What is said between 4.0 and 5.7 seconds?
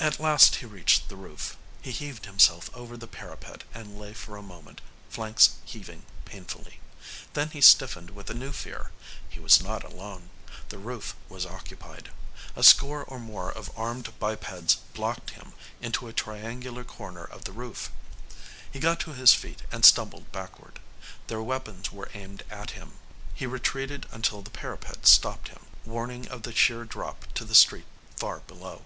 for a moment, flanks